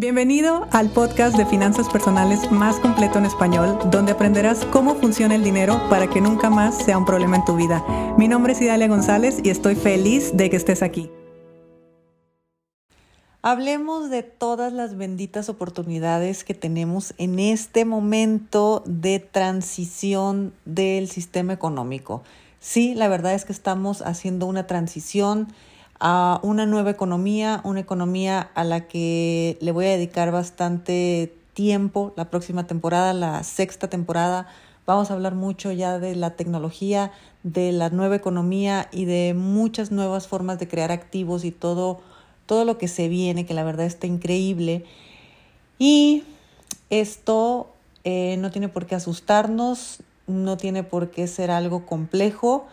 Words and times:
Bienvenido 0.00 0.66
al 0.70 0.88
podcast 0.88 1.36
de 1.36 1.44
finanzas 1.44 1.86
personales 1.90 2.50
más 2.50 2.76
completo 2.76 3.18
en 3.18 3.26
español, 3.26 3.78
donde 3.90 4.12
aprenderás 4.12 4.64
cómo 4.72 4.94
funciona 4.94 5.34
el 5.34 5.44
dinero 5.44 5.78
para 5.90 6.08
que 6.08 6.22
nunca 6.22 6.48
más 6.48 6.74
sea 6.82 6.96
un 6.96 7.04
problema 7.04 7.36
en 7.36 7.44
tu 7.44 7.54
vida. 7.54 7.84
Mi 8.16 8.26
nombre 8.26 8.54
es 8.54 8.62
Idalia 8.62 8.88
González 8.88 9.40
y 9.44 9.50
estoy 9.50 9.74
feliz 9.74 10.34
de 10.34 10.48
que 10.48 10.56
estés 10.56 10.82
aquí. 10.82 11.10
Hablemos 13.42 14.08
de 14.08 14.22
todas 14.22 14.72
las 14.72 14.96
benditas 14.96 15.50
oportunidades 15.50 16.44
que 16.44 16.54
tenemos 16.54 17.12
en 17.18 17.38
este 17.38 17.84
momento 17.84 18.82
de 18.86 19.18
transición 19.18 20.54
del 20.64 21.10
sistema 21.10 21.52
económico. 21.52 22.22
Sí, 22.58 22.94
la 22.94 23.08
verdad 23.08 23.34
es 23.34 23.44
que 23.44 23.52
estamos 23.52 24.00
haciendo 24.00 24.46
una 24.46 24.66
transición 24.66 25.48
a 26.00 26.40
una 26.42 26.64
nueva 26.64 26.90
economía, 26.90 27.60
una 27.62 27.80
economía 27.80 28.50
a 28.54 28.64
la 28.64 28.88
que 28.88 29.58
le 29.60 29.70
voy 29.70 29.84
a 29.84 29.90
dedicar 29.90 30.32
bastante 30.32 31.34
tiempo 31.52 32.14
la 32.16 32.30
próxima 32.30 32.66
temporada, 32.66 33.12
la 33.12 33.42
sexta 33.44 33.88
temporada. 33.88 34.48
Vamos 34.86 35.10
a 35.10 35.14
hablar 35.14 35.34
mucho 35.34 35.70
ya 35.72 35.98
de 35.98 36.16
la 36.16 36.30
tecnología, 36.30 37.12
de 37.42 37.70
la 37.72 37.90
nueva 37.90 38.16
economía 38.16 38.88
y 38.90 39.04
de 39.04 39.34
muchas 39.34 39.90
nuevas 39.90 40.26
formas 40.26 40.58
de 40.58 40.68
crear 40.68 40.90
activos 40.90 41.44
y 41.44 41.50
todo, 41.50 42.00
todo 42.46 42.64
lo 42.64 42.78
que 42.78 42.88
se 42.88 43.08
viene, 43.08 43.44
que 43.44 43.54
la 43.54 43.62
verdad 43.62 43.84
está 43.84 44.06
increíble. 44.06 44.84
Y 45.78 46.24
esto 46.88 47.68
eh, 48.04 48.36
no 48.38 48.50
tiene 48.50 48.68
por 48.68 48.86
qué 48.86 48.94
asustarnos, 48.94 50.02
no 50.26 50.56
tiene 50.56 50.82
por 50.82 51.10
qué 51.10 51.26
ser 51.26 51.50
algo 51.50 51.84
complejo. 51.84 52.66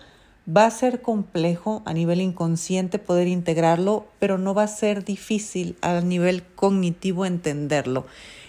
Va 0.50 0.66
a 0.66 0.72
ser 0.72 1.02
complejo 1.02 1.82
a 1.86 1.94
nivel 1.94 2.22
inconsciente 2.22 3.00
poder 3.00 3.28
integrarlo, 3.28 4.08
pero 4.20 4.38
no 4.38 4.54
va 4.54 4.64
a 4.64 4.68
ser 4.68 5.04
difícil 5.04 5.76
a 5.82 6.00
nivel 6.00 6.44
cognitivo 6.56 7.26
entenderlo. 7.26 8.06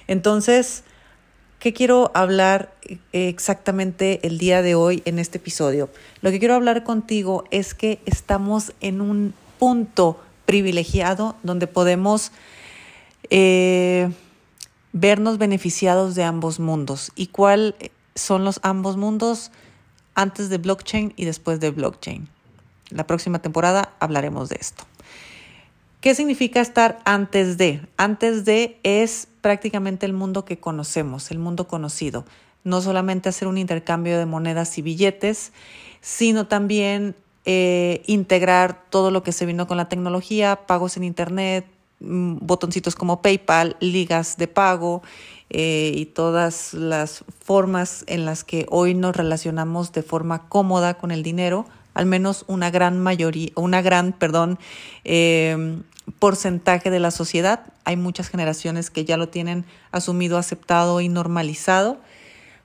Entonces, 0.07 0.85
¿qué 1.59 1.73
quiero 1.73 2.13
hablar 2.15 2.73
exactamente 3.13 4.25
el 4.27 4.39
día 4.39 4.63
de 4.63 4.77
hoy 4.77 5.03
en 5.07 5.19
este 5.19 5.39
episodio? 5.39 5.91
Lo 6.23 6.31
que 6.31 6.39
quiero 6.39 6.55
hablar 6.55 6.85
contigo 6.85 7.43
es 7.51 7.75
que 7.75 7.99
estamos 8.07 8.73
en 8.81 9.01
un 9.01 9.35
punto 9.59 10.21
privilegiado 10.47 11.35
donde 11.43 11.67
podemos 11.67 12.31
eh, 13.29 14.09
vernos 14.93 15.39
beneficiados 15.39 16.15
de 16.15 16.23
ambos 16.23 16.61
mundos. 16.61 17.13
¿Y 17.17 17.27
cuál 17.27 17.75
son 18.15 18.45
los 18.45 18.61
ambos 18.63 18.97
mundos? 18.97 19.51
Antes 20.19 20.49
de 20.51 20.59
blockchain 20.59 21.13
y 21.15 21.27
después 21.27 21.61
de 21.61 21.71
blockchain. 21.71 22.29
La 22.91 23.07
próxima 23.07 23.39
temporada 23.39 23.95
hablaremos 24.01 24.49
de 24.49 24.57
esto. 24.61 24.83
¿Qué 26.01 26.17
significa 26.17 26.61
estar 26.61 26.99
antes 27.05 27.57
de? 27.57 27.81
Antes 27.97 28.45
de 28.45 28.81
es 28.83 29.29
prácticamente 29.43 30.07
el 30.07 30.13
mundo 30.13 30.45
que 30.45 30.59
conocemos, 30.59 31.31
el 31.31 31.39
mundo 31.39 31.69
conocido. 31.69 32.25
No 32.65 32.81
solamente 32.81 33.29
hacer 33.29 33.47
un 33.47 33.59
intercambio 33.59 34.19
de 34.19 34.27
monedas 34.27 34.77
y 34.77 34.83
billetes, 34.83 35.53
sino 36.01 36.49
también 36.49 37.15
eh, 37.45 38.03
integrar 38.07 38.87
todo 38.91 39.13
lo 39.13 39.23
que 39.23 39.31
se 39.31 39.47
vino 39.47 39.69
con 39.69 39.77
la 39.77 39.89
tecnología, 39.89 40.67
pagos 40.67 40.97
en 40.97 41.05
Internet, 41.05 41.65
botoncitos 42.01 42.95
como 42.95 43.23
PayPal, 43.23 43.77
ligas 43.81 44.37
de 44.37 44.49
pago 44.49 45.03
eh, 45.51 45.93
y 45.95 46.07
todas 46.07 46.75
las 46.75 47.25
formas 47.41 48.05
en 48.07 48.25
las 48.25 48.45
que 48.45 48.67
hoy 48.71 48.95
nos 48.95 49.17
relacionamos 49.17 49.93
de 49.93 50.03
forma 50.03 50.49
cómoda 50.49 50.95
con 50.95 51.11
el 51.11 51.23
dinero, 51.23 51.67
al 51.95 52.07
menos 52.07 52.45
una 52.47 52.71
gran 52.71 53.01
mayoría, 53.01 53.51
una 53.57 53.83
gran, 53.83 54.13
perdón, 54.13 54.59
em, 55.05 55.83
porcentaje 56.19 56.91
de 56.91 57.01
la 57.01 57.11
sociedad. 57.11 57.61
Hay 57.85 57.97
muchas 57.97 58.29
generaciones 58.29 58.91
que 58.91 59.05
ya 59.05 59.17
lo 59.17 59.29
tienen 59.29 59.65
asumido, 59.91 60.39
aceptado 60.39 61.01
y 61.01 61.09
normalizado. 61.09 61.99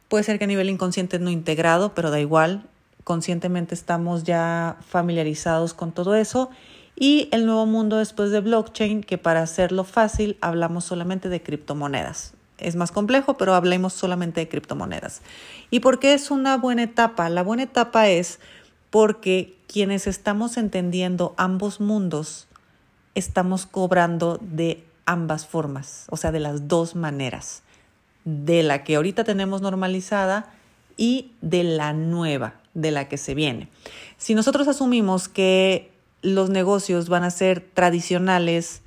Puede 0.08 0.24
ser 0.24 0.38
que 0.38 0.44
a 0.46 0.48
nivel 0.48 0.70
inconsciente 0.70 1.20
no 1.20 1.30
integrado, 1.32 1.94
pero 1.96 2.12
da 2.12 2.20
igual. 2.20 2.68
Conscientemente 3.04 3.74
estamos 3.76 4.24
ya 4.24 4.78
familiarizados 4.88 5.74
con 5.74 5.92
todo 5.92 6.16
eso. 6.16 6.50
Y 6.96 7.30
el 7.32 7.46
nuevo 7.46 7.66
mundo 7.66 7.98
después 7.98 8.32
de 8.32 8.40
blockchain, 8.40 9.02
que 9.02 9.18
para 9.18 9.42
hacerlo 9.42 9.84
fácil 9.84 10.38
hablamos 10.42 10.86
solamente 10.86 11.30
de 11.30 11.42
criptomonedas 11.42 12.34
es 12.64 12.76
más 12.76 12.92
complejo, 12.92 13.36
pero 13.36 13.54
hablemos 13.54 13.94
solamente 13.94 14.42
de 14.42 14.50
criptomonedas. 14.50 15.22
¿Y 15.70 15.82
por 15.82 16.00
qué 16.00 16.14
es 16.14 16.32
una 16.32 16.58
buena 16.58 16.84
etapa? 16.84 17.30
La 17.30 17.44
buena 17.44 17.64
etapa 17.64 18.08
es 18.08 18.40
porque 18.90 19.58
quienes 19.68 20.08
estamos 20.08 20.58
entendiendo 20.58 21.34
ambos 21.38 21.80
mundos, 21.80 22.48
estamos 23.16 23.66
cobrando 23.66 24.40
de 24.42 24.84
ambas 25.06 25.46
formas, 25.46 26.06
o 26.10 26.18
sea, 26.18 26.32
de 26.32 26.40
las 26.40 26.68
dos 26.68 26.96
maneras, 26.96 27.64
de 28.24 28.64
la 28.64 28.84
que 28.84 28.96
ahorita 28.96 29.24
tenemos 29.24 29.62
normalizada 29.62 30.54
y 30.96 31.32
de 31.42 31.64
la 31.64 31.94
nueva, 31.94 32.56
de 32.74 32.92
la 32.92 33.10
que 33.10 33.18
se 33.18 33.34
viene. 33.34 33.68
Si 34.18 34.36
nosotros 34.36 34.68
asumimos 34.68 35.28
que 35.28 35.92
los 36.24 36.50
negocios 36.50 37.10
van 37.10 37.24
a 37.24 37.30
ser 37.30 37.62
tradicionales, 37.62 38.82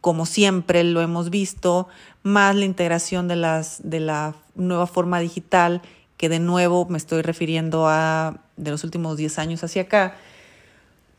como 0.00 0.26
siempre 0.26 0.84
lo 0.84 1.00
hemos 1.00 1.30
visto, 1.30 1.88
más 2.22 2.54
la 2.54 2.64
integración 2.64 3.26
de, 3.26 3.36
las, 3.36 3.80
de 3.82 3.98
la 3.98 4.36
nueva 4.54 4.86
forma 4.86 5.18
digital, 5.18 5.82
que 6.16 6.28
de 6.28 6.38
nuevo 6.38 6.86
me 6.88 6.98
estoy 6.98 7.22
refiriendo 7.22 7.88
a 7.88 8.40
de 8.56 8.70
los 8.70 8.84
últimos 8.84 9.16
10 9.16 9.38
años 9.38 9.64
hacia 9.64 9.82
acá, 9.82 10.14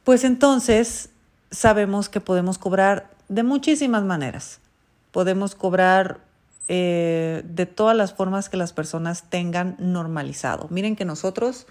pues 0.04 0.24
entonces 0.24 1.10
sabemos 1.52 2.10
que 2.10 2.22
podemos 2.22 2.58
cobrar 2.58 3.10
de 3.28 3.44
muchísimas 3.44 4.04
maneras. 4.04 4.60
Podemos 5.12 5.56
cobrar 5.56 6.20
eh, 6.68 7.42
de 7.46 7.66
todas 7.66 7.98
las 7.98 8.14
formas 8.14 8.50
que 8.50 8.58
las 8.58 8.74
personas 8.74 9.24
tengan 9.30 9.76
normalizado. 9.80 10.68
Miren 10.70 10.96
que 10.96 11.06
nosotros 11.06 11.66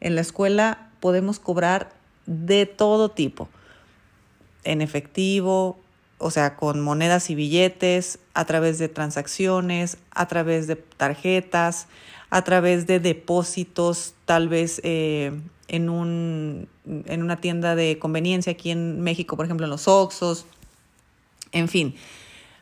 en 0.00 0.14
la 0.14 0.20
escuela 0.20 0.90
podemos 1.00 1.38
cobrar 1.38 2.01
de 2.26 2.66
todo 2.66 3.10
tipo, 3.10 3.48
en 4.64 4.82
efectivo, 4.82 5.78
o 6.18 6.30
sea, 6.30 6.56
con 6.56 6.80
monedas 6.80 7.30
y 7.30 7.34
billetes, 7.34 8.18
a 8.34 8.44
través 8.44 8.78
de 8.78 8.88
transacciones, 8.88 9.98
a 10.12 10.28
través 10.28 10.66
de 10.66 10.76
tarjetas, 10.76 11.88
a 12.30 12.44
través 12.44 12.86
de 12.86 13.00
depósitos, 13.00 14.14
tal 14.24 14.48
vez 14.48 14.80
eh, 14.84 15.32
en, 15.68 15.90
un, 15.90 16.68
en 16.86 17.22
una 17.22 17.40
tienda 17.40 17.74
de 17.74 17.98
conveniencia 17.98 18.52
aquí 18.52 18.70
en 18.70 19.00
México, 19.00 19.36
por 19.36 19.46
ejemplo, 19.46 19.66
en 19.66 19.70
los 19.70 19.88
Oxos. 19.88 20.46
En 21.50 21.68
fin, 21.68 21.96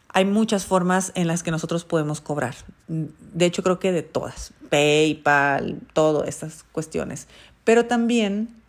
hay 0.09 0.25
muchas 0.25 0.67
formas 0.67 1.13
en 1.15 1.27
las 1.29 1.43
que 1.43 1.51
nosotros 1.51 1.85
podemos 1.85 2.21
cobrar. 2.21 2.57
De 2.89 3.47
hecho, 3.47 3.63
creo 3.63 3.79
que 3.79 3.93
de 3.93 4.03
todas. 4.03 4.53
PayPal, 4.71 5.81
todas 5.93 6.29
estas 6.29 6.65
cuestiones. 6.73 7.29
Pero 7.65 7.87
también 7.87 8.60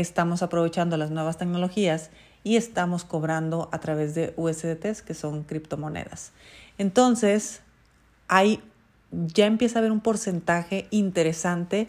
estamos 0.00 0.42
aprovechando 0.42 0.96
las 0.96 1.10
nuevas 1.10 1.38
tecnologías 1.38 2.10
y 2.42 2.56
estamos 2.56 3.04
cobrando 3.04 3.68
a 3.72 3.80
través 3.80 4.14
de 4.14 4.32
USDTs, 4.36 5.02
que 5.02 5.14
son 5.14 5.44
criptomonedas. 5.44 6.32
Entonces, 6.78 7.60
hay, 8.28 8.62
ya 9.10 9.46
empieza 9.46 9.78
a 9.78 9.80
haber 9.80 9.92
un 9.92 10.00
porcentaje 10.00 10.86
interesante 10.90 11.88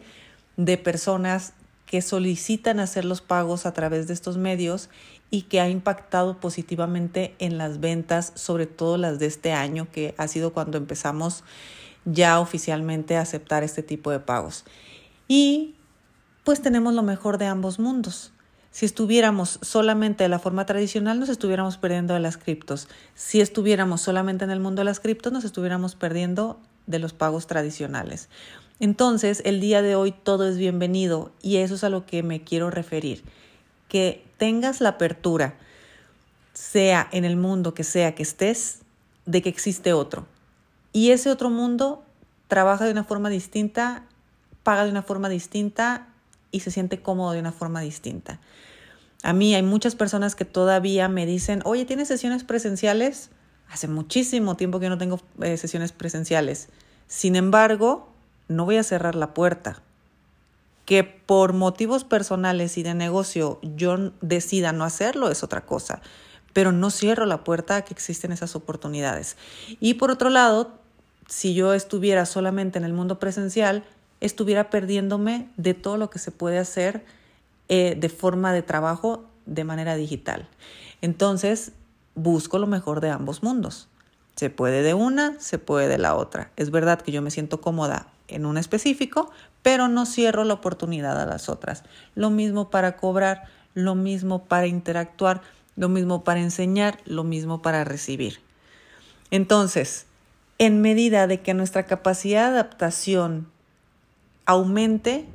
de 0.58 0.78
personas 0.78 1.54
que 1.86 2.02
solicitan 2.02 2.80
hacer 2.80 3.06
los 3.06 3.22
pagos 3.22 3.66
a 3.66 3.74
través 3.74 4.08
de 4.08 4.14
estos 4.14 4.38
medios 4.38 4.90
y 5.30 5.44
que 5.44 5.62
ha 5.62 5.70
impactado 5.70 6.40
positivamente 6.40 7.36
en 7.40 7.58
las 7.58 7.80
ventas, 7.80 8.34
sobre 8.36 8.66
todo 8.66 8.98
las 8.98 9.20
de 9.20 9.26
este 9.26 9.54
año, 9.54 9.88
que 9.92 10.14
ha 10.18 10.28
sido 10.28 10.54
cuando 10.54 10.78
empezamos 10.78 11.44
ya 12.06 12.40
oficialmente 12.40 13.18
a 13.18 13.22
aceptar 13.22 13.64
este 13.64 13.84
tipo 13.84 14.12
de 14.12 14.20
pagos. 14.20 14.66
Y 15.28 15.76
pues 16.44 16.62
tenemos 16.62 16.94
lo 16.94 17.04
mejor 17.04 17.38
de 17.38 17.46
ambos 17.46 17.80
mundos. 17.80 18.32
Si 18.72 18.86
estuviéramos 18.86 19.60
solamente 19.62 20.24
de 20.24 20.30
la 20.30 20.40
forma 20.40 20.66
tradicional, 20.66 21.20
nos 21.20 21.28
estuviéramos 21.28 21.78
perdiendo 21.78 22.14
de 22.14 22.22
las 22.22 22.38
criptos. 22.38 22.88
Si 23.16 23.42
estuviéramos 23.42 24.02
solamente 24.02 24.46
en 24.46 24.52
el 24.52 24.62
mundo 24.62 24.80
de 24.80 24.86
las 24.86 25.02
criptos, 25.02 25.34
nos 25.34 25.44
estuviéramos 25.44 25.96
perdiendo 25.96 26.58
de 26.88 27.00
los 27.00 27.12
pagos 27.12 27.48
tradicionales. 27.48 28.30
Entonces, 28.80 29.42
el 29.46 29.60
día 29.60 29.82
de 29.82 29.96
hoy 29.96 30.12
todo 30.12 30.48
es 30.48 30.58
bienvenido 30.58 31.32
y 31.42 31.58
eso 31.58 31.76
es 31.76 31.84
a 31.84 31.90
lo 31.90 32.06
que 32.06 32.24
me 32.24 32.44
quiero 32.44 32.72
referir. 32.72 33.24
Que 33.90 34.26
tengas 34.38 34.80
la 34.80 34.90
apertura, 34.90 35.56
sea 36.54 37.10
en 37.12 37.26
el 37.26 37.36
mundo 37.36 37.74
que 37.74 37.84
sea 37.84 38.16
que 38.16 38.24
estés, 38.24 38.80
de 39.26 39.42
que 39.42 39.50
existe 39.50 39.92
otro. 39.92 40.26
Y 40.94 41.12
ese 41.12 41.30
otro 41.30 41.50
mundo 41.50 42.04
trabaja 42.48 42.86
de 42.86 42.92
una 42.92 43.04
forma 43.04 43.30
distinta, 43.30 44.04
paga 44.64 44.86
de 44.86 44.92
una 44.92 45.04
forma 45.04 45.28
distinta 45.30 46.08
y 46.52 46.62
se 46.62 46.72
siente 46.72 47.02
cómodo 47.02 47.32
de 47.32 47.40
una 47.40 47.52
forma 47.52 47.82
distinta. 47.82 48.40
A 49.24 49.34
mí 49.34 49.54
hay 49.54 49.64
muchas 49.64 49.96
personas 49.96 50.36
que 50.36 50.46
todavía 50.46 51.08
me 51.08 51.26
dicen, 51.26 51.62
oye, 51.66 51.86
¿tienes 51.86 52.08
sesiones 52.08 52.44
presenciales? 52.44 53.30
Hace 53.70 53.88
muchísimo 53.88 54.58
tiempo 54.58 54.80
que 54.80 54.90
no 54.90 54.98
tengo 54.98 55.22
eh, 55.42 55.58
sesiones 55.58 55.92
presenciales. 55.92 56.70
Sin 57.08 57.36
embargo, 57.36 58.12
no 58.48 58.66
voy 58.66 58.78
a 58.78 58.84
cerrar 58.84 59.16
la 59.16 59.34
puerta. 59.34 59.82
Que 60.86 61.04
por 61.04 61.54
motivos 61.54 62.04
personales 62.04 62.78
y 62.78 62.84
de 62.84 62.96
negocio 62.96 63.60
yo 63.62 64.12
decida 64.22 64.74
no 64.74 64.84
hacerlo 64.84 65.30
es 65.30 65.44
otra 65.44 65.66
cosa. 65.66 66.02
pero 66.54 66.72
no 66.72 66.90
cierro 66.92 67.26
la 67.26 67.44
puerta 67.44 67.78
a 67.78 67.82
que 67.84 67.94
existen 67.94 68.32
esas 68.32 68.56
oportunidades. 68.56 69.38
Y 69.80 69.96
por 69.96 70.12
otro 70.12 70.30
lado, 70.30 70.80
si 71.28 71.54
yo 71.54 71.74
estuviera 71.74 72.26
solamente 72.26 72.78
en 72.78 72.84
el 72.84 72.94
mundo 72.94 73.20
presencial, 73.20 73.86
estuviera 74.22 74.70
perdiéndome 74.70 75.50
de 75.58 75.74
todo 75.74 75.98
lo 75.98 76.10
que 76.10 76.20
se 76.20 76.32
puede 76.32 76.60
hacer 76.60 77.04
eh, 77.68 77.96
de 78.00 78.10
forma 78.10 78.54
de 78.54 78.62
trabajo 78.62 79.26
de 79.46 79.64
manera 79.64 79.96
digital. 79.96 80.48
Entonces, 81.02 81.74
busco 82.16 82.60
lo 82.60 82.68
mejor 82.68 83.02
de 83.02 83.10
ambos 83.10 83.44
mundos. 83.44 83.90
Se 84.36 84.50
puede 84.50 84.84
de 84.84 84.94
una, 84.94 85.40
se 85.40 85.58
puede 85.58 85.88
de 85.88 85.98
la 85.98 86.16
otra. 86.16 86.52
Es 86.56 86.72
verdad 86.72 87.02
que 87.02 87.12
yo 87.12 87.22
me 87.22 87.32
siento 87.32 87.60
cómoda 87.60 88.08
en 88.28 88.46
un 88.46 88.58
específico, 88.58 89.32
pero 89.62 89.88
no 89.88 90.06
cierro 90.06 90.44
la 90.44 90.54
oportunidad 90.54 91.20
a 91.20 91.26
las 91.26 91.50
otras. 91.50 91.84
Lo 92.16 92.30
mismo 92.30 92.70
para 92.70 92.98
cobrar, 92.98 93.44
lo 93.74 93.96
mismo 93.96 94.46
para 94.46 94.68
interactuar, 94.68 95.42
lo 95.76 95.90
mismo 95.90 96.24
para 96.24 96.40
enseñar, 96.40 97.00
lo 97.06 97.24
mismo 97.24 97.62
para 97.62 97.84
recibir. 97.84 98.40
Entonces, 99.32 100.06
en 100.58 100.82
medida 100.82 101.28
de 101.28 101.42
que 101.42 101.54
nuestra 101.54 101.86
capacidad 101.86 102.52
de 102.52 102.60
adaptación 102.60 103.51
aumente, 104.46 105.26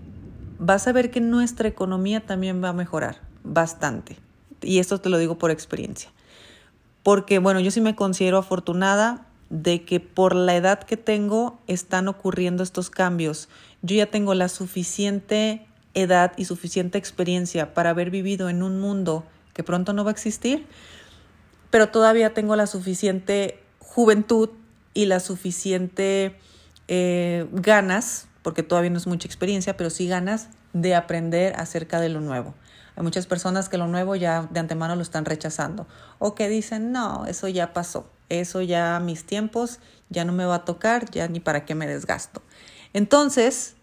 vas 0.58 0.86
a 0.86 0.92
ver 0.92 1.10
que 1.10 1.20
nuestra 1.20 1.68
economía 1.68 2.24
también 2.24 2.62
va 2.62 2.70
a 2.70 2.72
mejorar 2.72 3.20
bastante. 3.44 4.16
Y 4.62 4.78
esto 4.78 5.00
te 5.00 5.08
lo 5.08 5.18
digo 5.18 5.38
por 5.38 5.50
experiencia. 5.50 6.10
Porque, 7.02 7.38
bueno, 7.38 7.60
yo 7.60 7.70
sí 7.70 7.80
me 7.80 7.94
considero 7.94 8.38
afortunada 8.38 9.26
de 9.48 9.84
que 9.84 10.00
por 10.00 10.34
la 10.34 10.56
edad 10.56 10.82
que 10.82 10.96
tengo 10.96 11.58
están 11.66 12.08
ocurriendo 12.08 12.62
estos 12.62 12.90
cambios. 12.90 13.48
Yo 13.82 13.96
ya 13.96 14.06
tengo 14.06 14.34
la 14.34 14.48
suficiente 14.48 15.66
edad 15.94 16.32
y 16.36 16.44
suficiente 16.44 16.98
experiencia 16.98 17.74
para 17.74 17.90
haber 17.90 18.10
vivido 18.10 18.48
en 18.48 18.62
un 18.62 18.80
mundo 18.80 19.24
que 19.54 19.62
pronto 19.62 19.92
no 19.92 20.04
va 20.04 20.10
a 20.10 20.12
existir, 20.12 20.66
pero 21.70 21.88
todavía 21.88 22.34
tengo 22.34 22.56
la 22.56 22.66
suficiente 22.66 23.62
juventud 23.78 24.50
y 24.92 25.06
la 25.06 25.20
suficiente 25.20 26.36
eh, 26.88 27.46
ganas, 27.52 28.28
porque 28.46 28.62
todavía 28.62 28.90
no 28.90 28.96
es 28.96 29.08
mucha 29.08 29.26
experiencia, 29.26 29.76
pero 29.76 29.90
sí 29.90 30.06
ganas 30.06 30.50
de 30.72 30.94
aprender 30.94 31.54
acerca 31.56 31.98
de 31.98 32.08
lo 32.08 32.20
nuevo. 32.20 32.54
Hay 32.94 33.02
muchas 33.02 33.26
personas 33.26 33.68
que 33.68 33.76
lo 33.76 33.88
nuevo 33.88 34.14
ya 34.14 34.46
de 34.52 34.60
antemano 34.60 34.94
lo 34.94 35.02
están 35.02 35.24
rechazando 35.24 35.88
o 36.20 36.36
que 36.36 36.48
dicen, 36.48 36.92
no, 36.92 37.26
eso 37.26 37.48
ya 37.48 37.72
pasó, 37.72 38.08
eso 38.28 38.62
ya 38.62 39.00
mis 39.00 39.24
tiempos, 39.24 39.80
ya 40.10 40.24
no 40.24 40.32
me 40.32 40.44
va 40.44 40.54
a 40.54 40.64
tocar, 40.64 41.10
ya 41.10 41.26
ni 41.26 41.40
para 41.40 41.64
qué 41.64 41.74
me 41.74 41.88
desgasto. 41.88 42.40
Entonces, 42.92 43.74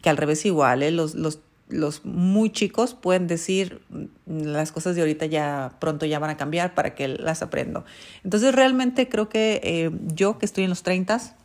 que 0.00 0.08
al 0.08 0.16
revés 0.16 0.46
igual, 0.46 0.82
¿eh? 0.82 0.90
los, 0.90 1.14
los 1.14 1.40
los 1.68 2.04
muy 2.04 2.50
chicos 2.50 2.94
pueden 2.94 3.26
decir 3.26 3.82
mm, 3.90 4.42
las 4.44 4.72
cosas 4.72 4.96
de 4.96 5.02
ahorita 5.02 5.26
ya 5.26 5.76
pronto 5.78 6.06
ya 6.06 6.18
van 6.18 6.30
a 6.30 6.36
cambiar 6.36 6.74
para 6.74 6.94
que 6.94 7.08
las 7.08 7.42
aprendo. 7.42 7.84
Entonces 8.24 8.54
realmente 8.54 9.08
creo 9.08 9.28
que 9.28 9.60
eh, 9.62 9.90
yo 10.06 10.38
que 10.38 10.46
estoy 10.46 10.64
en 10.64 10.70
los 10.70 10.82
30, 10.82 11.36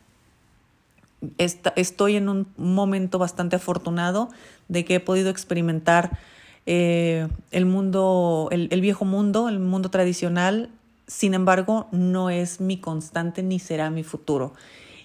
estoy 1.38 2.16
en 2.16 2.28
un 2.28 2.46
momento 2.56 3.18
bastante 3.18 3.56
afortunado 3.56 4.28
de 4.68 4.84
que 4.84 4.96
he 4.96 5.00
podido 5.00 5.30
experimentar 5.30 6.18
eh, 6.66 7.28
el 7.50 7.66
mundo, 7.66 8.48
el, 8.50 8.80
viejo 8.80 9.04
mundo, 9.04 9.48
el 9.48 9.58
mundo 9.58 9.90
tradicional. 9.90 10.70
Sin 11.06 11.34
embargo, 11.34 11.88
no 11.92 12.30
es 12.30 12.60
mi 12.60 12.78
constante 12.78 13.42
ni 13.42 13.58
será 13.58 13.90
mi 13.90 14.02
futuro. 14.02 14.54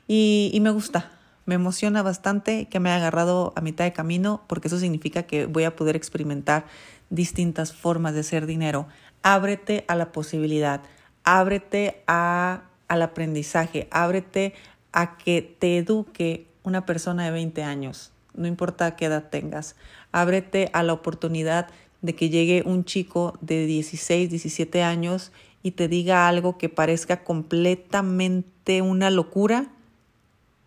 y 0.08 0.58
me 0.62 0.72
gusta, 0.72 1.12
me 1.46 1.56
emociona 1.56 2.04
bastante 2.04 2.68
que 2.68 2.80
me 2.80 2.90
haya 2.90 2.98
agarrado 2.98 3.54
a 3.56 3.62
mitad 3.62 3.84
de 3.84 3.94
camino 3.94 4.42
porque 4.48 4.68
eso 4.68 4.80
significa 4.80 5.24
que 5.24 5.46
voy 5.46 5.64
a 5.64 5.76
poder 5.76 5.96
experimentar 5.96 6.66
distintas 7.10 7.74
formas 7.74 8.14
de 8.14 8.22
hacer 8.22 8.46
dinero. 8.46 8.88
Ábrete 9.24 9.84
a 9.88 9.96
la 9.96 10.12
posibilidad, 10.12 10.82
ábrete 11.24 12.04
a, 12.08 12.64
al 12.88 13.02
aprendizaje, 13.02 13.88
ábrete 13.92 14.54
a 14.92 15.18
que 15.18 15.42
te 15.42 15.78
eduque 15.78 16.48
una 16.64 16.86
persona 16.86 17.26
de 17.26 17.32
20 17.32 17.64
años, 17.64 18.12
no 18.34 18.48
importa 18.48 18.96
qué 18.96 19.06
edad 19.06 19.30
tengas. 19.30 19.76
Ábrete 20.12 20.70
a 20.74 20.84
la 20.84 20.94
oportunidad 20.94 21.68
de 22.02 22.16
que 22.16 22.30
llegue 22.30 22.64
un 22.66 22.86
chico 22.86 23.38
de 23.42 23.66
16, 23.66 24.30
17 24.30 24.84
años 24.84 25.32
y 25.64 25.72
te 25.72 25.88
diga 25.88 26.28
algo 26.28 26.58
que 26.58 26.70
parezca 26.70 27.24
completamente 27.24 28.82
una 28.82 29.10
locura 29.10 29.68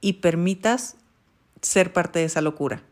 y 0.01 0.15
permitas 0.15 0.97
ser 1.63 1.93
parte 1.93 2.21
de 2.21 2.27
esa 2.27 2.41
locura. 2.41 2.83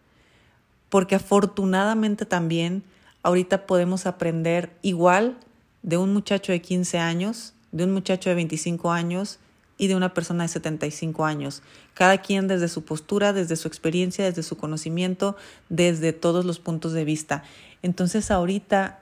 Porque 0.89 1.15
afortunadamente 1.15 2.27
también 2.27 2.83
ahorita 3.23 3.67
podemos 3.67 4.07
aprender 4.07 4.71
igual 4.83 5.39
de 5.83 5.97
un 5.97 6.13
muchacho 6.13 6.53
de 6.53 6.61
15 6.61 6.99
años, 6.99 7.55
de 7.71 7.85
un 7.85 7.93
muchacho 7.93 8.31
de 8.31 8.37
25 8.37 8.91
años 8.91 9.39
y 9.83 9.89
de 9.89 9.97
una 9.97 10.15
persona 10.15 10.45
de 10.45 10.49
75 10.49 11.25
años. 11.25 11.61
Cada 11.95 12.19
quien 12.19 12.47
desde 12.47 12.69
su 12.69 12.85
postura, 12.85 13.33
desde 13.33 13.57
su 13.57 13.67
experiencia, 13.67 14.25
desde 14.25 14.45
su 14.45 14.57
conocimiento, 14.57 15.35
desde 15.71 16.13
todos 16.13 16.45
los 16.45 16.61
puntos 16.61 16.93
de 16.93 17.05
vista. 17.05 17.43
Entonces 17.83 18.31
ahorita 18.31 19.01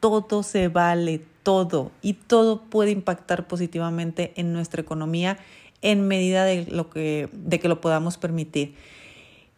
todo 0.00 0.42
se 0.42 0.66
vale, 0.66 1.22
todo, 1.44 1.92
y 2.02 2.14
todo 2.14 2.62
puede 2.62 2.90
impactar 2.90 3.46
positivamente 3.46 4.32
en 4.34 4.52
nuestra 4.52 4.82
economía 4.82 5.38
en 5.80 6.08
medida 6.08 6.44
de, 6.44 6.66
lo 6.66 6.90
que, 6.90 7.28
de 7.32 7.60
que 7.60 7.68
lo 7.68 7.80
podamos 7.80 8.18
permitir. 8.18 8.74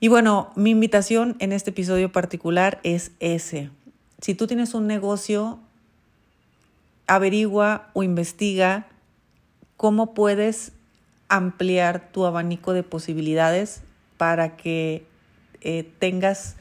Y 0.00 0.08
bueno, 0.08 0.50
mi 0.55 0.69
invitación 0.69 1.34
en 1.38 1.52
este 1.52 1.70
episodio 1.70 2.12
particular 2.12 2.78
es 2.82 3.12
ese. 3.20 3.70
Si 4.20 4.34
tú 4.34 4.46
tienes 4.46 4.75
un 4.75 4.87
negocio, 4.87 5.58
averigua 7.06 7.88
o 7.94 8.02
investiga 8.02 8.91
cómo 9.82 10.14
puedes 10.14 10.70
ampliar 11.29 12.12
tu 12.12 12.25
abanico 12.25 12.73
de 12.73 12.84
posibilidades 12.84 13.82
para 14.17 14.56
que 14.56 15.05
eh, 15.61 15.90
tengas 15.99 16.55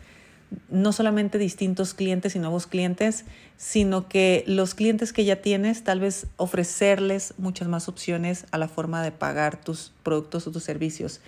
no 0.72 0.92
solamente 0.92 1.38
distintos 1.38 1.94
clientes 1.94 2.36
y 2.36 2.40
nuevos 2.40 2.66
clientes, 2.66 3.26
sino 3.58 4.10
que 4.10 4.44
los 4.48 4.74
clientes 4.74 5.14
que 5.14 5.24
ya 5.24 5.36
tienes, 5.36 5.84
tal 5.84 6.00
vez 6.00 6.26
ofrecerles 6.38 7.36
muchas 7.38 7.68
más 7.68 7.88
opciones 7.88 8.48
a 8.50 8.58
la 8.58 8.68
forma 8.68 9.04
de 9.04 9.12
pagar 9.12 9.62
tus 9.62 9.94
productos 10.02 10.48
o 10.48 10.52
tus 10.52 10.64
servicios. 10.64 11.22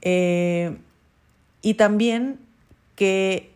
Eh, 0.00 0.78
y 1.60 1.74
también 1.74 2.38
que 2.96 3.52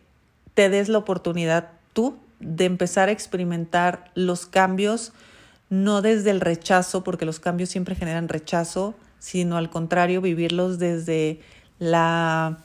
te 0.53 0.69
des 0.69 0.87
la 0.87 0.99
oportunidad 0.99 1.71
tú 1.93 2.19
de 2.39 2.65
empezar 2.65 3.09
a 3.09 3.11
experimentar 3.11 4.11
los 4.13 4.45
cambios, 4.45 5.13
no 5.69 6.01
desde 6.01 6.31
el 6.31 6.41
rechazo, 6.41 7.03
porque 7.03 7.25
los 7.25 7.39
cambios 7.39 7.69
siempre 7.69 7.95
generan 7.95 8.29
rechazo, 8.29 8.95
sino 9.19 9.57
al 9.57 9.69
contrario, 9.69 10.21
vivirlos 10.21 10.79
desde 10.79 11.39
la, 11.79 12.59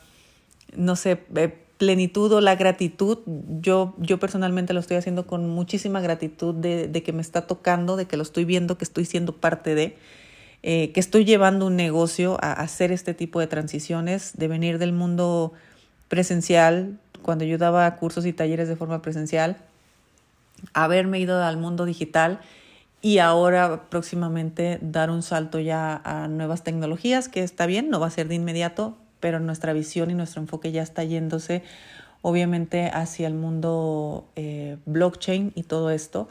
no 0.76 0.96
sé, 0.96 1.24
eh, 1.34 1.56
plenitud 1.78 2.30
o 2.32 2.40
la 2.42 2.56
gratitud. 2.56 3.18
Yo, 3.60 3.94
yo 3.98 4.18
personalmente 4.18 4.74
lo 4.74 4.80
estoy 4.80 4.98
haciendo 4.98 5.26
con 5.26 5.48
muchísima 5.48 6.00
gratitud 6.00 6.54
de, 6.54 6.90
que 7.02 7.12
me 7.12 7.22
está 7.22 7.46
tocando, 7.46 7.96
de 7.96 8.04
que 8.04 8.18
lo 8.18 8.22
estoy 8.22 8.44
viendo, 8.44 8.76
que 8.76 8.84
estoy 8.84 9.06
siendo 9.06 9.36
parte 9.36 9.74
de, 9.74 9.96
eh, 10.62 10.92
que 10.92 11.00
estoy 11.00 11.24
llevando 11.24 11.66
un 11.66 11.76
negocio 11.76 12.36
a 12.42 12.52
hacer 12.52 12.92
este 12.92 13.14
tipo 13.14 13.40
de 13.40 13.46
transiciones, 13.46 14.32
de 14.36 14.48
venir 14.48 14.76
del 14.76 14.92
mundo 14.92 15.54
presencial, 16.08 16.98
cuando 17.22 17.44
yo 17.44 17.56
daba 17.56 17.96
cursos 17.96 18.26
y 18.26 18.34
talleres 18.34 18.68
de 18.68 18.76
forma 18.76 19.00
presencial, 19.00 19.56
haberme 20.74 21.18
ido 21.18 21.42
al 21.42 21.56
mundo 21.56 21.86
digital 21.86 22.40
y 23.02 23.18
ahora 23.18 23.88
próximamente 23.88 24.78
dar 24.82 25.10
un 25.10 25.22
salto 25.22 25.58
ya 25.58 26.00
a 26.04 26.28
nuevas 26.28 26.64
tecnologías, 26.64 27.28
que 27.28 27.42
está 27.42 27.66
bien, 27.66 27.88
no 27.88 28.00
va 28.00 28.08
a 28.08 28.10
ser 28.10 28.28
de 28.28 28.34
inmediato, 28.34 28.96
pero 29.20 29.40
nuestra 29.40 29.72
visión 29.72 30.10
y 30.10 30.14
nuestro 30.14 30.40
enfoque 30.40 30.72
ya 30.72 30.82
está 30.82 31.04
yéndose 31.04 31.62
obviamente 32.22 32.90
hacia 32.92 33.26
el 33.26 33.34
mundo 33.34 34.28
eh, 34.36 34.76
blockchain 34.86 35.52
y 35.54 35.62
todo 35.62 35.90
esto. 35.90 36.28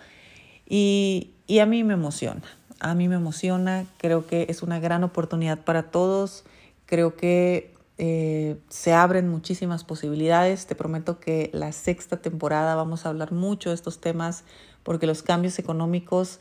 Y, 0.68 1.32
a 1.60 1.66
mí 1.66 1.84
me 1.84 1.96
emociona, 1.96 2.44
a 2.80 2.94
mí 2.94 3.08
me 3.08 3.16
emociona, 3.16 3.86
creo 3.98 4.28
que 4.28 4.46
es 4.50 4.62
una 4.62 4.80
gran 4.80 5.04
oportunidad 5.04 5.64
para 5.64 5.90
todos, 5.90 6.44
creo 6.86 7.16
que 7.16 7.74
eh, 7.98 8.58
se 8.70 8.94
abren 8.94 9.28
muchísimas 9.30 9.84
posibilidades, 9.84 10.68
te 10.68 10.76
prometo 10.76 11.20
que 11.20 11.50
la 11.52 11.72
sexta 11.72 12.18
temporada 12.18 12.76
vamos 12.76 13.06
a 13.06 13.10
hablar 13.10 13.32
mucho 13.32 13.70
de 13.70 13.76
estos 13.76 14.00
temas 14.00 14.44
porque 14.84 15.08
los 15.08 15.24
cambios 15.24 15.60
económicos 15.60 16.40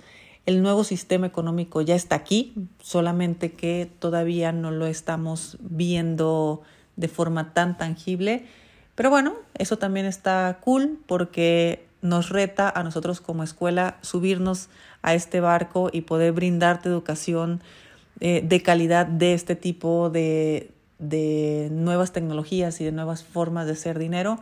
el 0.48 0.62
nuevo 0.62 0.82
sistema 0.82 1.26
económico 1.26 1.82
ya 1.82 1.94
está 1.94 2.16
aquí, 2.16 2.54
solamente 2.80 3.52
que 3.52 3.86
todavía 3.98 4.50
no 4.50 4.70
lo 4.70 4.86
estamos 4.86 5.58
viendo 5.60 6.62
de 6.96 7.08
forma 7.08 7.52
tan 7.52 7.76
tangible. 7.76 8.46
Pero 8.94 9.10
bueno, 9.10 9.34
eso 9.58 9.76
también 9.76 10.06
está 10.06 10.56
cool 10.62 11.00
porque 11.06 11.84
nos 12.00 12.30
reta 12.30 12.72
a 12.74 12.82
nosotros 12.82 13.20
como 13.20 13.42
escuela 13.42 13.98
subirnos 14.00 14.70
a 15.02 15.12
este 15.12 15.40
barco 15.40 15.90
y 15.92 16.00
poder 16.00 16.32
brindarte 16.32 16.88
educación 16.88 17.60
eh, 18.20 18.40
de 18.42 18.62
calidad 18.62 19.04
de 19.04 19.34
este 19.34 19.54
tipo 19.54 20.08
de, 20.08 20.70
de 20.98 21.68
nuevas 21.70 22.12
tecnologías 22.12 22.80
y 22.80 22.84
de 22.84 22.92
nuevas 22.92 23.22
formas 23.22 23.66
de 23.66 23.72
hacer 23.72 23.98
dinero. 23.98 24.40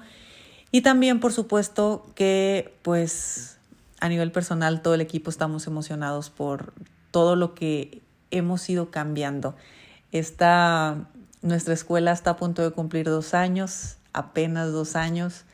Y 0.70 0.82
también, 0.82 1.18
por 1.18 1.32
supuesto, 1.32 2.06
que 2.14 2.74
pues 2.82 3.55
a 4.00 4.08
nivel 4.08 4.32
personal, 4.32 4.82
todo 4.82 4.94
el 4.94 5.00
equipo 5.00 5.30
estamos 5.30 5.66
emocionados 5.66 6.30
por 6.30 6.74
todo 7.10 7.36
lo 7.36 7.54
que 7.54 8.02
hemos 8.30 8.68
ido 8.68 8.90
cambiando. 8.90 9.54
Esta, 10.12 11.08
nuestra 11.42 11.74
escuela 11.74 12.12
está 12.12 12.32
a 12.32 12.36
punto 12.36 12.62
de 12.62 12.70
cumplir 12.70 13.06
dos 13.06 13.34
años, 13.34 13.96
apenas 14.12 14.72
dos 14.72 14.96
años. 14.96 15.44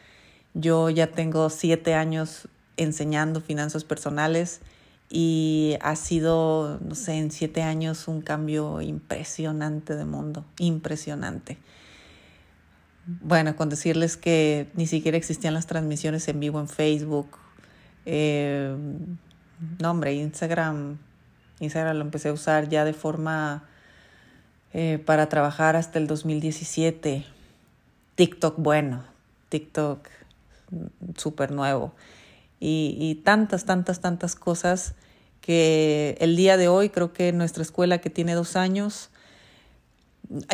Yo 0.55 0.91
ya 0.91 1.09
tengo 1.09 1.51
siete 1.51 1.95
años 1.95 2.49
enseñando 2.77 3.41
finanzas 3.41 3.85
personales 3.85 4.61
y 5.09 5.77
ha 5.83 5.95
sido, 5.95 6.79
no 6.81 6.95
sé, 6.95 7.19
en 7.19 7.31
siete 7.31 7.63
años 7.63 8.09
un 8.09 8.23
cambio 8.23 8.81
impresionante 8.81 9.95
de 9.95 10.05
mundo, 10.05 10.45
impresionante. 10.59 11.59
Bueno, 13.05 13.57
con 13.57 13.69
decirles 13.69 14.17
que 14.17 14.71
ni 14.75 14.87
siquiera 14.87 15.19
existían 15.19 15.55
las 15.55 15.67
transmisiones 15.67 16.27
en 16.29 16.41
vivo 16.41 16.61
en 16.61 16.69
Facebook. 16.69 17.42
Eh, 18.06 18.76
no, 19.80 19.90
hombre, 19.90 20.14
Instagram, 20.14 20.99
Instagram 21.61 21.97
lo 21.97 22.02
empecé 22.02 22.28
a 22.28 22.32
usar 22.32 22.68
ya 22.68 22.85
de 22.85 22.92
forma 22.92 23.64
eh, 24.73 25.02
para 25.04 25.28
trabajar 25.28 25.76
hasta 25.76 25.99
el 25.99 26.06
2017. 26.06 27.25
TikTok, 28.14 28.56
bueno, 28.59 29.04
TikTok 29.49 30.09
súper 31.16 31.52
nuevo. 31.52 31.92
Y, 32.61 32.97
y 32.99 33.16
tantas, 33.16 33.64
tantas, 33.64 34.00
tantas 34.00 34.35
cosas 34.35 34.94
que 35.40 36.16
el 36.21 36.37
día 36.37 36.56
de 36.56 36.68
hoy 36.68 36.88
creo 36.88 37.12
que 37.12 37.32
nuestra 37.32 37.62
escuela 37.62 37.99
que 37.99 38.11
tiene 38.11 38.35
dos 38.35 38.56
años 38.56 39.11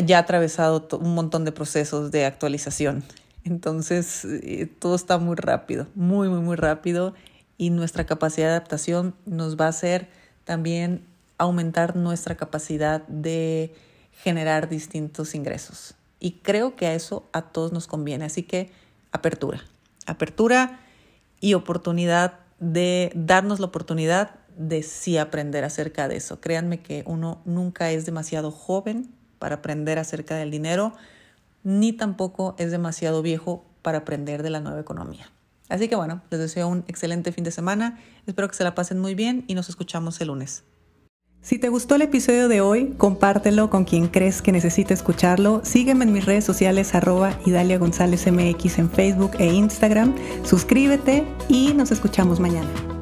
ya 0.04 0.16
ha 0.16 0.20
atravesado 0.20 0.88
un 0.98 1.14
montón 1.14 1.44
de 1.44 1.52
procesos 1.52 2.10
de 2.10 2.24
actualización. 2.24 3.04
Entonces, 3.44 4.24
eh, 4.24 4.68
todo 4.78 4.94
está 4.96 5.18
muy 5.18 5.36
rápido, 5.36 5.86
muy, 5.94 6.28
muy, 6.28 6.40
muy 6.40 6.56
rápido 6.56 7.14
y 7.58 7.70
nuestra 7.70 8.06
capacidad 8.06 8.46
de 8.46 8.52
adaptación 8.52 9.14
nos 9.26 9.56
va 9.56 9.66
a 9.66 9.70
hacer 9.70 10.08
también 10.44 11.04
aumentar 11.36 11.96
nuestra 11.96 12.36
capacidad 12.36 13.06
de 13.08 13.74
generar 14.12 14.68
distintos 14.68 15.34
ingresos. 15.34 15.94
Y 16.20 16.32
creo 16.42 16.74
que 16.74 16.86
a 16.86 16.94
eso 16.94 17.28
a 17.32 17.42
todos 17.42 17.72
nos 17.72 17.86
conviene. 17.86 18.24
Así 18.24 18.44
que 18.44 18.70
apertura, 19.12 19.64
apertura 20.06 20.80
y 21.40 21.54
oportunidad 21.54 22.40
de 22.58 23.12
darnos 23.14 23.60
la 23.60 23.66
oportunidad 23.66 24.30
de 24.56 24.82
sí 24.82 25.18
aprender 25.18 25.64
acerca 25.64 26.08
de 26.08 26.16
eso. 26.16 26.40
Créanme 26.40 26.80
que 26.80 27.04
uno 27.06 27.40
nunca 27.44 27.90
es 27.90 28.06
demasiado 28.06 28.50
joven 28.50 29.10
para 29.38 29.56
aprender 29.56 29.98
acerca 29.98 30.34
del 30.34 30.50
dinero, 30.50 30.92
ni 31.62 31.92
tampoco 31.92 32.56
es 32.58 32.72
demasiado 32.72 33.22
viejo 33.22 33.64
para 33.82 33.98
aprender 33.98 34.42
de 34.42 34.50
la 34.50 34.60
nueva 34.60 34.80
economía. 34.80 35.30
Así 35.68 35.88
que 35.88 35.96
bueno, 35.96 36.22
les 36.30 36.40
deseo 36.40 36.68
un 36.68 36.84
excelente 36.88 37.32
fin 37.32 37.44
de 37.44 37.50
semana, 37.50 37.98
espero 38.26 38.48
que 38.48 38.54
se 38.54 38.64
la 38.64 38.74
pasen 38.74 38.98
muy 38.98 39.14
bien 39.14 39.44
y 39.48 39.54
nos 39.54 39.68
escuchamos 39.68 40.20
el 40.20 40.28
lunes. 40.28 40.64
Si 41.40 41.58
te 41.58 41.68
gustó 41.68 41.94
el 41.94 42.02
episodio 42.02 42.48
de 42.48 42.60
hoy, 42.60 42.94
compártelo 42.98 43.70
con 43.70 43.84
quien 43.84 44.08
crees 44.08 44.42
que 44.42 44.50
necesite 44.50 44.92
escucharlo. 44.92 45.60
Sígueme 45.64 46.04
en 46.04 46.12
mis 46.12 46.26
redes 46.26 46.44
sociales 46.44 46.94
arroba 46.94 47.38
Idalia 47.46 47.78
González 47.78 48.26
MX 48.30 48.78
en 48.78 48.90
Facebook 48.90 49.32
e 49.38 49.46
Instagram. 49.46 50.14
Suscríbete 50.42 51.24
y 51.48 51.74
nos 51.74 51.92
escuchamos 51.92 52.40
mañana. 52.40 52.97